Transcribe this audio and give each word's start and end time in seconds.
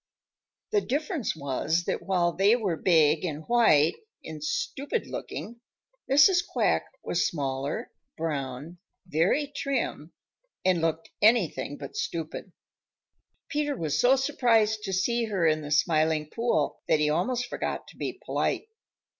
The 0.71 0.81
difference 0.81 1.35
was 1.35 1.83
that 1.83 2.01
while 2.01 2.31
they 2.33 2.55
were 2.55 2.75
big 2.75 3.23
and 3.23 3.43
white 3.47 3.93
and 4.25 4.43
stupid 4.43 5.05
looking, 5.05 5.61
Mrs. 6.09 6.43
Quack 6.43 6.85
was 7.03 7.27
smaller, 7.27 7.91
brown, 8.17 8.79
very 9.05 9.51
trim, 9.55 10.11
and 10.65 10.81
looked 10.81 11.11
anything 11.21 11.77
but 11.77 11.95
stupid. 11.95 12.51
Peter 13.47 13.77
was 13.77 13.99
so 13.99 14.15
surprised 14.15 14.81
to 14.85 14.91
see 14.91 15.25
her 15.25 15.45
in 15.45 15.61
the 15.61 15.69
Smiling 15.69 16.31
Pool 16.31 16.81
that 16.87 16.99
he 16.99 17.07
almost 17.11 17.45
forgot 17.45 17.87
to 17.89 17.95
be 17.95 18.13
polite. 18.25 18.69